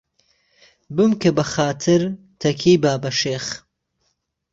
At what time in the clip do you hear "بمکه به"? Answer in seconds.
0.95-1.43